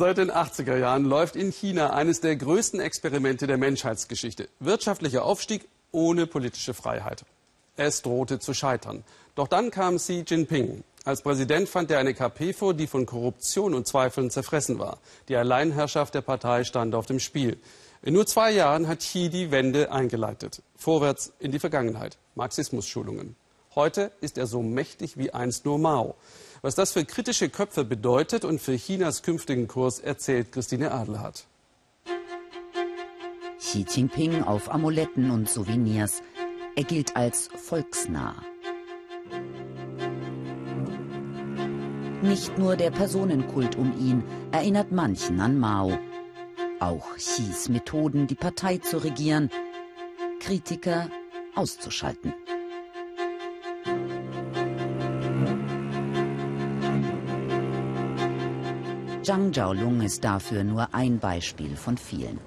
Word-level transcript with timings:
Seit 0.00 0.16
den 0.16 0.30
80er 0.30 0.78
Jahren 0.78 1.04
läuft 1.04 1.36
in 1.36 1.52
China 1.52 1.92
eines 1.92 2.22
der 2.22 2.34
größten 2.34 2.80
Experimente 2.80 3.46
der 3.46 3.58
Menschheitsgeschichte. 3.58 4.48
Wirtschaftlicher 4.58 5.26
Aufstieg 5.26 5.68
ohne 5.92 6.26
politische 6.26 6.72
Freiheit. 6.72 7.26
Es 7.76 8.00
drohte 8.00 8.38
zu 8.38 8.54
scheitern. 8.54 9.04
Doch 9.34 9.46
dann 9.46 9.70
kam 9.70 9.98
Xi 9.98 10.24
Jinping. 10.26 10.84
Als 11.04 11.20
Präsident 11.20 11.68
fand 11.68 11.90
er 11.90 11.98
eine 11.98 12.14
KP 12.14 12.54
vor, 12.54 12.72
die 12.72 12.86
von 12.86 13.04
Korruption 13.04 13.74
und 13.74 13.86
Zweifeln 13.86 14.30
zerfressen 14.30 14.78
war. 14.78 14.96
Die 15.28 15.36
Alleinherrschaft 15.36 16.14
der 16.14 16.22
Partei 16.22 16.64
stand 16.64 16.94
auf 16.94 17.04
dem 17.04 17.20
Spiel. 17.20 17.58
In 18.00 18.14
nur 18.14 18.24
zwei 18.24 18.52
Jahren 18.52 18.88
hat 18.88 19.00
Xi 19.00 19.28
die 19.28 19.50
Wende 19.50 19.92
eingeleitet. 19.92 20.62
Vorwärts 20.76 21.34
in 21.40 21.52
die 21.52 21.58
Vergangenheit. 21.58 22.16
Marxismus-Schulungen. 22.36 23.36
Heute 23.74 24.12
ist 24.22 24.38
er 24.38 24.46
so 24.46 24.62
mächtig 24.62 25.18
wie 25.18 25.34
einst 25.34 25.66
nur 25.66 25.78
Mao. 25.78 26.16
Was 26.62 26.74
das 26.74 26.92
für 26.92 27.04
kritische 27.04 27.48
Köpfe 27.48 27.84
bedeutet 27.84 28.44
und 28.44 28.60
für 28.60 28.76
Chinas 28.76 29.22
künftigen 29.22 29.66
Kurs, 29.66 29.98
erzählt 29.98 30.52
Christine 30.52 30.92
Adelhardt. 30.92 31.46
Xi 33.58 33.86
Jinping 33.88 34.42
auf 34.42 34.70
Amuletten 34.70 35.30
und 35.30 35.48
Souvenirs. 35.48 36.22
Er 36.76 36.84
gilt 36.84 37.16
als 37.16 37.48
volksnah. 37.56 38.34
Nicht 42.22 42.58
nur 42.58 42.76
der 42.76 42.90
Personenkult 42.90 43.76
um 43.76 43.98
ihn 43.98 44.22
erinnert 44.52 44.92
manchen 44.92 45.40
an 45.40 45.58
Mao. 45.58 45.98
Auch 46.78 47.16
Xis 47.16 47.70
Methoden, 47.70 48.26
die 48.26 48.34
Partei 48.34 48.76
zu 48.78 48.98
regieren, 48.98 49.50
Kritiker 50.40 51.08
auszuschalten. 51.54 52.34
Zhang 59.30 59.52
Zhaolong 59.52 60.00
ist 60.00 60.24
dafür 60.24 60.64
nur 60.64 60.92
ein 60.92 61.20
Beispiel 61.20 61.76
von 61.76 61.96
vielen. 61.96 62.40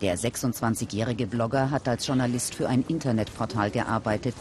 Der 0.00 0.16
26-jährige 0.16 1.26
Blogger 1.26 1.72
hat 1.72 1.88
als 1.88 2.06
Journalist 2.06 2.54
für 2.54 2.68
ein 2.68 2.84
Internetportal 2.86 3.72
gearbeitet. 3.72 4.36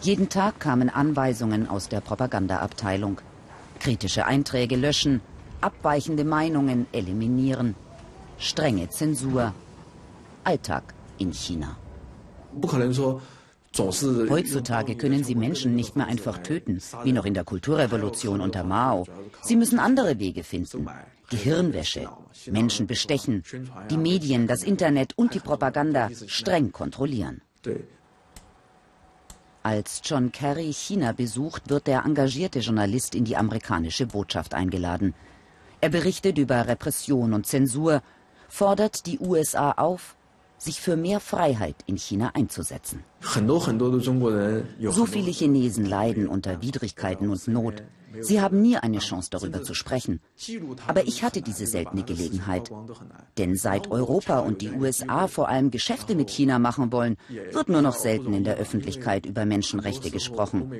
Jeden 0.00 0.28
Tag 0.28 0.60
kamen 0.60 0.88
Anweisungen 0.88 1.68
aus 1.68 1.88
der 1.88 2.00
Propagandaabteilung. 2.00 3.20
Kritische 3.80 4.26
Einträge 4.26 4.76
löschen, 4.76 5.20
abweichende 5.60 6.22
Meinungen 6.22 6.86
eliminieren, 6.92 7.74
strenge 8.38 8.88
Zensur. 8.88 9.54
Alltag 10.44 10.94
in 11.18 11.32
China. 11.32 11.76
Heutzutage 13.78 14.96
können 14.96 15.24
Sie 15.24 15.34
Menschen 15.34 15.74
nicht 15.74 15.96
mehr 15.96 16.06
einfach 16.06 16.38
töten, 16.38 16.80
wie 17.04 17.12
noch 17.12 17.24
in 17.24 17.34
der 17.34 17.44
Kulturrevolution 17.44 18.40
unter 18.40 18.64
Mao. 18.64 19.06
Sie 19.42 19.56
müssen 19.56 19.78
andere 19.78 20.18
Wege 20.18 20.44
finden. 20.44 20.88
Gehirnwäsche, 21.28 22.08
Menschen 22.46 22.86
bestechen, 22.86 23.42
die 23.90 23.96
Medien, 23.96 24.46
das 24.46 24.62
Internet 24.62 25.14
und 25.16 25.34
die 25.34 25.40
Propaganda 25.40 26.10
streng 26.26 26.72
kontrollieren. 26.72 27.42
Als 29.62 30.00
John 30.04 30.30
Kerry 30.30 30.72
China 30.72 31.10
besucht, 31.10 31.68
wird 31.68 31.88
der 31.88 32.04
engagierte 32.04 32.60
Journalist 32.60 33.16
in 33.16 33.24
die 33.24 33.36
amerikanische 33.36 34.06
Botschaft 34.06 34.54
eingeladen. 34.54 35.12
Er 35.80 35.88
berichtet 35.88 36.38
über 36.38 36.68
Repression 36.68 37.34
und 37.34 37.46
Zensur, 37.46 38.02
fordert 38.48 39.06
die 39.06 39.18
USA 39.18 39.72
auf, 39.72 40.14
sich 40.58 40.80
für 40.80 40.96
mehr 40.96 41.20
Freiheit 41.20 41.76
in 41.86 41.96
China 41.96 42.32
einzusetzen. 42.34 43.04
So 43.20 45.06
viele 45.06 45.30
Chinesen 45.30 45.84
leiden 45.84 46.28
unter 46.28 46.62
Widrigkeiten 46.62 47.28
und 47.28 47.48
Not. 47.48 47.82
Sie 48.20 48.40
haben 48.40 48.62
nie 48.62 48.76
eine 48.76 48.98
Chance 48.98 49.28
darüber 49.30 49.62
zu 49.62 49.74
sprechen. 49.74 50.20
Aber 50.86 51.06
ich 51.06 51.22
hatte 51.22 51.42
diese 51.42 51.66
seltene 51.66 52.02
Gelegenheit. 52.02 52.70
Denn 53.38 53.56
seit 53.56 53.90
Europa 53.90 54.38
und 54.40 54.62
die 54.62 54.72
USA 54.72 55.26
vor 55.26 55.48
allem 55.48 55.70
Geschäfte 55.70 56.14
mit 56.14 56.30
China 56.30 56.58
machen 56.58 56.92
wollen, 56.92 57.16
wird 57.52 57.68
nur 57.68 57.82
noch 57.82 57.94
selten 57.94 58.32
in 58.32 58.44
der 58.44 58.56
Öffentlichkeit 58.56 59.26
über 59.26 59.44
Menschenrechte 59.44 60.10
gesprochen. 60.10 60.72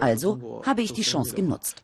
Also 0.00 0.62
habe 0.66 0.82
ich 0.82 0.92
die 0.92 1.02
Chance 1.02 1.34
genutzt. 1.34 1.82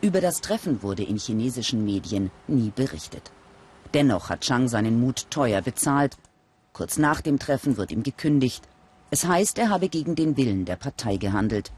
Über 0.00 0.20
das 0.20 0.40
Treffen 0.40 0.82
wurde 0.82 1.02
in 1.02 1.16
chinesischen 1.16 1.84
Medien 1.84 2.30
nie 2.46 2.72
berichtet. 2.74 3.32
Dennoch 3.94 4.28
hat 4.28 4.42
Chang 4.42 4.68
seinen 4.68 5.00
Mut 5.00 5.30
teuer 5.30 5.62
bezahlt. 5.62 6.16
Kurz 6.72 6.98
nach 6.98 7.20
dem 7.20 7.38
Treffen 7.38 7.76
wird 7.76 7.90
ihm 7.90 8.02
gekündigt. 8.02 8.68
Es 9.10 9.26
heißt, 9.26 9.58
er 9.58 9.70
habe 9.70 9.88
gegen 9.88 10.14
den 10.14 10.36
Willen 10.36 10.64
der 10.64 10.76
Partei 10.76 11.16
gehandelt. 11.16 11.72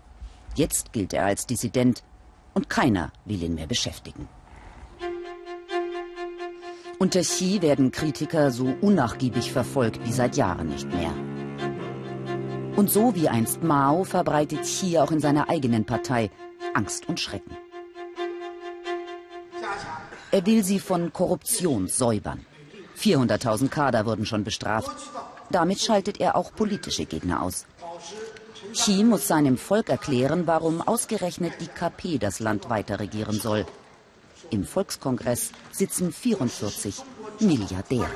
Jetzt 0.56 0.92
gilt 0.92 1.12
er 1.12 1.24
als 1.24 1.46
Dissident 1.46 2.02
und 2.54 2.68
keiner 2.68 3.12
will 3.24 3.42
ihn 3.42 3.54
mehr 3.54 3.68
beschäftigen. 3.68 4.28
Unter 6.98 7.20
Xi 7.20 7.62
werden 7.62 7.92
Kritiker 7.92 8.50
so 8.50 8.74
unnachgiebig 8.80 9.52
verfolgt 9.52 10.04
wie 10.04 10.12
seit 10.12 10.36
Jahren 10.36 10.68
nicht 10.68 10.88
mehr. 10.92 11.14
Und 12.76 12.90
so 12.90 13.14
wie 13.14 13.28
einst 13.28 13.62
Mao 13.62 14.04
verbreitet 14.04 14.62
Xi 14.62 14.98
auch 14.98 15.10
in 15.10 15.20
seiner 15.20 15.48
eigenen 15.48 15.86
Partei 15.86 16.30
Angst 16.74 17.08
und 17.08 17.18
Schrecken. 17.18 17.56
Er 20.32 20.46
will 20.46 20.62
sie 20.62 20.78
von 20.78 21.12
Korruption 21.12 21.88
säubern. 21.88 22.46
400.000 22.98 23.68
Kader 23.68 24.06
wurden 24.06 24.26
schon 24.26 24.44
bestraft. 24.44 24.90
Damit 25.50 25.80
schaltet 25.80 26.20
er 26.20 26.36
auch 26.36 26.54
politische 26.54 27.06
Gegner 27.06 27.42
aus. 27.42 27.66
Xi 28.72 29.02
muss 29.02 29.26
seinem 29.26 29.58
Volk 29.58 29.88
erklären, 29.88 30.46
warum 30.46 30.80
ausgerechnet 30.80 31.54
die 31.60 31.66
KP 31.66 32.18
das 32.18 32.38
Land 32.38 32.70
weiter 32.70 33.00
regieren 33.00 33.40
soll. 33.40 33.66
Im 34.50 34.64
Volkskongress 34.64 35.50
sitzen 35.72 36.12
44 36.12 37.02
Milliardäre. 37.40 38.10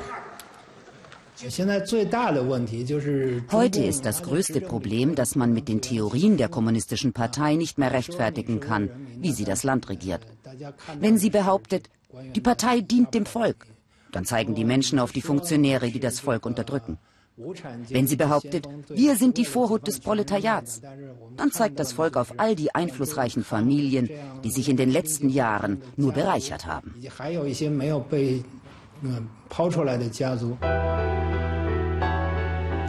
Heute 3.50 3.82
ist 3.82 4.04
das 4.04 4.22
größte 4.22 4.60
Problem, 4.60 5.16
dass 5.16 5.34
man 5.34 5.52
mit 5.52 5.68
den 5.68 5.80
Theorien 5.80 6.36
der 6.36 6.48
kommunistischen 6.48 7.12
Partei 7.12 7.56
nicht 7.56 7.76
mehr 7.76 7.90
rechtfertigen 7.90 8.60
kann, 8.60 8.88
wie 9.18 9.32
sie 9.32 9.44
das 9.44 9.64
Land 9.64 9.88
regiert. 9.88 10.24
Wenn 11.00 11.18
sie 11.18 11.30
behauptet, 11.30 11.90
die 12.34 12.40
Partei 12.40 12.80
dient 12.80 13.14
dem 13.14 13.26
Volk. 13.26 13.66
Dann 14.12 14.24
zeigen 14.24 14.54
die 14.54 14.64
Menschen 14.64 14.98
auf 14.98 15.12
die 15.12 15.22
Funktionäre, 15.22 15.90
die 15.90 16.00
das 16.00 16.20
Volk 16.20 16.46
unterdrücken. 16.46 16.98
Wenn 17.36 18.06
sie 18.06 18.14
behauptet, 18.14 18.68
wir 18.88 19.16
sind 19.16 19.38
die 19.38 19.44
Vorhut 19.44 19.88
des 19.88 19.98
Proletariats, 19.98 20.80
dann 21.36 21.50
zeigt 21.50 21.80
das 21.80 21.92
Volk 21.92 22.16
auf 22.16 22.34
all 22.36 22.54
die 22.54 22.72
einflussreichen 22.74 23.42
Familien, 23.42 24.08
die 24.44 24.52
sich 24.52 24.68
in 24.68 24.76
den 24.76 24.90
letzten 24.90 25.28
Jahren 25.28 25.82
nur 25.96 26.12
bereichert 26.12 26.66
haben. 26.66 26.94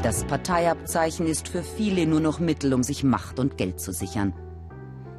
Das 0.03 0.23
Parteiabzeichen 0.25 1.25
ist 1.25 1.47
für 1.47 1.63
viele 1.63 2.05
nur 2.05 2.19
noch 2.19 2.39
Mittel, 2.39 2.75
um 2.75 2.83
sich 2.83 3.03
Macht 3.03 3.39
und 3.39 3.57
Geld 3.57 3.79
zu 3.79 3.91
sichern. 3.91 4.33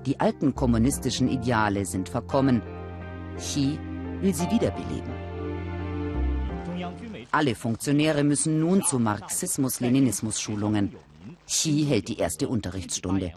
Die 0.06 0.20
alten 0.20 0.54
kommunistischen 0.54 1.28
Ideale 1.28 1.84
sind 1.84 2.08
verkommen. 2.08 2.62
Xi 3.36 3.80
will 4.20 4.34
sie 4.34 4.50
wiederbeleben. 4.50 5.12
Alle 7.30 7.54
Funktionäre 7.54 8.24
müssen 8.24 8.60
nun 8.60 8.82
zu 8.82 8.98
Marxismus-Leninismus-Schulungen. 8.98 10.94
Xi 11.46 11.84
hält 11.86 12.08
die 12.08 12.18
erste 12.18 12.48
Unterrichtsstunde. 12.48 13.32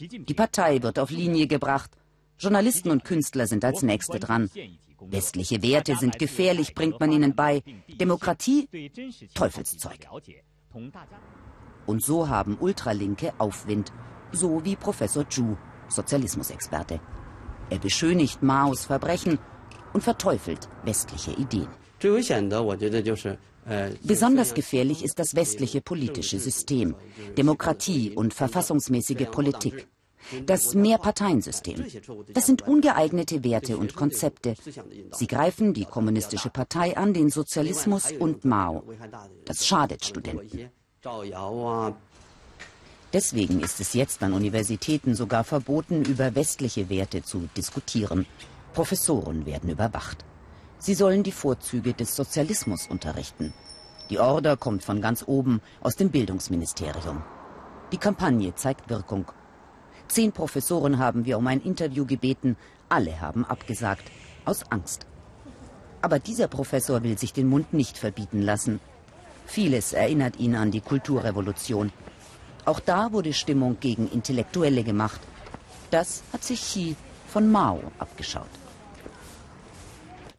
Die 0.00 0.34
Partei 0.34 0.82
wird 0.82 0.98
auf 0.98 1.10
Linie 1.10 1.46
gebracht. 1.46 1.90
Journalisten 2.38 2.90
und 2.90 3.04
Künstler 3.04 3.46
sind 3.46 3.64
als 3.64 3.82
Nächste 3.82 4.20
dran. 4.20 4.50
Westliche 5.00 5.62
Werte 5.62 5.96
sind 5.96 6.18
gefährlich, 6.18 6.74
bringt 6.74 7.00
man 7.00 7.12
ihnen 7.12 7.34
bei. 7.34 7.62
Demokratie? 7.88 8.68
Teufelszeug. 9.34 10.06
Und 11.86 12.02
so 12.02 12.28
haben 12.28 12.58
Ultralinke 12.58 13.32
Aufwind, 13.38 13.92
so 14.32 14.64
wie 14.64 14.76
Professor 14.76 15.28
Zhu, 15.28 15.56
Sozialismusexperte. 15.88 17.00
Er 17.70 17.78
beschönigt 17.78 18.42
Maos 18.42 18.84
Verbrechen 18.84 19.38
und 19.96 20.02
verteufelt 20.02 20.68
westliche 20.84 21.32
Ideen. 21.32 21.68
Besonders 24.02 24.52
gefährlich 24.52 25.02
ist 25.02 25.18
das 25.18 25.34
westliche 25.34 25.80
politische 25.80 26.38
System, 26.38 26.94
Demokratie 27.38 28.12
und 28.14 28.34
verfassungsmäßige 28.34 29.26
Politik. 29.30 29.88
Das 30.44 30.74
Mehrparteiensystem. 30.74 31.86
Das 32.34 32.44
sind 32.44 32.68
ungeeignete 32.68 33.42
Werte 33.42 33.78
und 33.78 33.94
Konzepte. 33.94 34.54
Sie 35.12 35.26
greifen 35.26 35.72
die 35.72 35.86
kommunistische 35.86 36.50
Partei 36.50 36.94
an, 36.96 37.14
den 37.14 37.30
Sozialismus 37.30 38.12
und 38.12 38.44
Mao. 38.44 38.82
Das 39.46 39.66
schadet 39.66 40.04
Studenten. 40.04 40.68
Deswegen 43.14 43.60
ist 43.60 43.80
es 43.80 43.94
jetzt 43.94 44.22
an 44.22 44.34
Universitäten 44.34 45.14
sogar 45.14 45.44
verboten, 45.44 46.04
über 46.04 46.34
westliche 46.34 46.90
Werte 46.90 47.22
zu 47.22 47.48
diskutieren. 47.56 48.26
Professoren 48.76 49.46
werden 49.46 49.70
überwacht. 49.70 50.22
Sie 50.76 50.92
sollen 50.92 51.22
die 51.22 51.32
Vorzüge 51.32 51.94
des 51.94 52.14
Sozialismus 52.14 52.86
unterrichten. 52.86 53.54
Die 54.10 54.18
Order 54.18 54.58
kommt 54.58 54.84
von 54.84 55.00
ganz 55.00 55.24
oben 55.26 55.62
aus 55.80 55.96
dem 55.96 56.10
Bildungsministerium. 56.10 57.22
Die 57.90 57.96
Kampagne 57.96 58.54
zeigt 58.54 58.90
Wirkung. 58.90 59.32
Zehn 60.08 60.30
Professoren 60.30 60.98
haben 60.98 61.24
wir 61.24 61.38
um 61.38 61.46
ein 61.46 61.62
Interview 61.62 62.04
gebeten. 62.04 62.58
Alle 62.90 63.18
haben 63.18 63.46
abgesagt, 63.46 64.10
aus 64.44 64.70
Angst. 64.70 65.06
Aber 66.02 66.18
dieser 66.18 66.46
Professor 66.46 67.02
will 67.02 67.16
sich 67.16 67.32
den 67.32 67.48
Mund 67.48 67.72
nicht 67.72 67.96
verbieten 67.96 68.42
lassen. 68.42 68.78
Vieles 69.46 69.94
erinnert 69.94 70.38
ihn 70.38 70.54
an 70.54 70.70
die 70.70 70.82
Kulturrevolution. 70.82 71.92
Auch 72.66 72.80
da 72.80 73.10
wurde 73.10 73.32
Stimmung 73.32 73.78
gegen 73.80 74.06
Intellektuelle 74.06 74.84
gemacht. 74.84 75.22
Das 75.90 76.22
hat 76.30 76.44
sich 76.44 76.60
Xi 76.60 76.94
von 77.26 77.50
Mao 77.50 77.80
abgeschaut. 77.98 78.50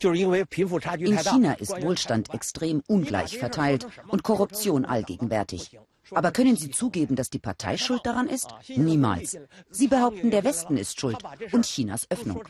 In 0.03 1.17
China 1.17 1.53
ist 1.53 1.81
Wohlstand 1.81 2.33
extrem 2.33 2.83
ungleich 2.88 3.38
verteilt 3.38 3.88
und 4.07 4.23
Korruption 4.23 4.85
allgegenwärtig. 4.85 5.79
Aber 6.11 6.31
können 6.31 6.55
Sie 6.55 6.71
zugeben, 6.71 7.15
dass 7.15 7.29
die 7.29 7.39
Partei 7.39 7.77
schuld 7.77 8.05
daran 8.05 8.27
ist? 8.27 8.53
Niemals. 8.75 9.38
Sie 9.69 9.88
behaupten, 9.88 10.31
der 10.31 10.44
Westen 10.44 10.77
ist 10.77 10.99
schuld 10.99 11.17
und 11.51 11.65
Chinas 11.65 12.07
Öffnung. 12.09 12.44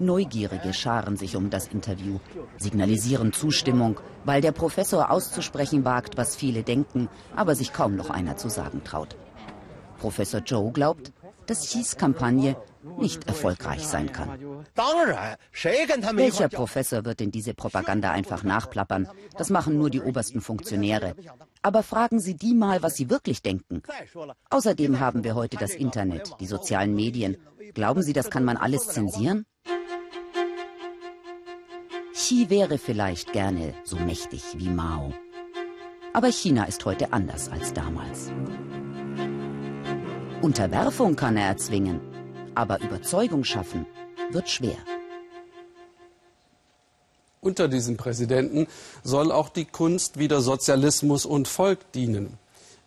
Neugierige 0.00 0.72
scharen 0.72 1.16
sich 1.16 1.36
um 1.36 1.50
das 1.50 1.68
Interview, 1.68 2.18
signalisieren 2.56 3.32
Zustimmung, 3.32 4.00
weil 4.24 4.40
der 4.40 4.50
Professor 4.50 5.10
auszusprechen 5.10 5.84
wagt, 5.84 6.16
was 6.16 6.34
viele 6.34 6.64
denken, 6.64 7.08
aber 7.36 7.54
sich 7.54 7.72
kaum 7.72 7.94
noch 7.94 8.10
einer 8.10 8.36
zu 8.36 8.48
sagen 8.48 8.82
traut. 8.82 9.16
Professor 9.98 10.40
Joe 10.40 10.72
glaubt, 10.72 11.12
dass 11.46 11.66
Xis 11.66 11.96
Kampagne 11.96 12.56
nicht 12.98 13.26
erfolgreich 13.26 13.86
sein 13.86 14.12
kann. 14.12 14.64
Welcher 16.16 16.48
Professor 16.48 17.04
wird 17.04 17.20
denn 17.20 17.30
diese 17.30 17.54
Propaganda 17.54 18.10
einfach 18.10 18.42
nachplappern? 18.42 19.08
Das 19.36 19.50
machen 19.50 19.78
nur 19.78 19.90
die 19.90 20.00
obersten 20.00 20.40
Funktionäre. 20.40 21.14
Aber 21.62 21.82
fragen 21.82 22.20
Sie 22.20 22.34
die 22.34 22.54
mal, 22.54 22.82
was 22.82 22.94
sie 22.96 23.10
wirklich 23.10 23.42
denken. 23.42 23.82
Außerdem 24.50 25.00
haben 25.00 25.24
wir 25.24 25.34
heute 25.34 25.56
das 25.56 25.74
Internet, 25.74 26.34
die 26.40 26.46
sozialen 26.46 26.94
Medien. 26.94 27.36
Glauben 27.72 28.02
Sie, 28.02 28.12
das 28.12 28.30
kann 28.30 28.44
man 28.44 28.56
alles 28.56 28.88
zensieren? 28.88 29.46
Xi 32.12 32.48
wäre 32.48 32.78
vielleicht 32.78 33.32
gerne 33.32 33.74
so 33.84 33.96
mächtig 33.96 34.42
wie 34.56 34.68
Mao. 34.68 35.12
Aber 36.12 36.28
China 36.30 36.64
ist 36.64 36.84
heute 36.84 37.12
anders 37.12 37.50
als 37.50 37.72
damals. 37.72 38.30
Unterwerfung 40.44 41.16
kann 41.16 41.38
er 41.38 41.46
erzwingen, 41.46 42.02
aber 42.54 42.78
Überzeugung 42.82 43.44
schaffen 43.44 43.86
wird 44.30 44.50
schwer. 44.50 44.76
Unter 47.40 47.66
diesem 47.66 47.96
Präsidenten 47.96 48.66
soll 49.02 49.32
auch 49.32 49.48
die 49.48 49.64
Kunst 49.64 50.18
wieder 50.18 50.42
Sozialismus 50.42 51.24
und 51.24 51.48
Volk 51.48 51.90
dienen. 51.92 52.34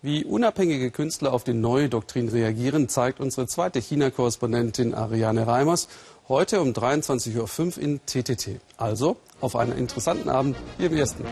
Wie 0.03 0.23
unabhängige 0.23 0.91
Künstler 0.91 1.33
auf 1.33 1.43
die 1.43 1.55
neue 1.55 1.89
Doktrin 1.89 2.29
reagieren, 2.29 2.89
zeigt 2.89 3.19
unsere 3.19 3.47
zweite 3.47 3.79
China-Korrespondentin 3.79 4.93
Ariane 4.93 5.47
Reimers 5.47 5.87
heute 6.29 6.61
um 6.61 6.73
23.05 6.73 7.77
Uhr 7.77 7.83
in 7.83 8.01
TTT. 8.05 8.61
Also 8.77 9.17
auf 9.41 9.55
einen 9.55 9.75
interessanten 9.75 10.29
Abend 10.29 10.57
hier 10.77 10.91
im 10.91 10.97
Ersten. 10.97 11.25